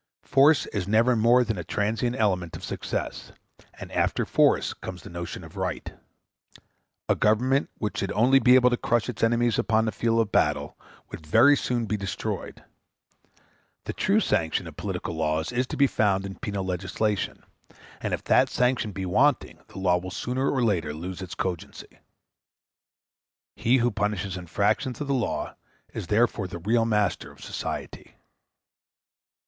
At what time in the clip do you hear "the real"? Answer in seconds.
26.47-26.85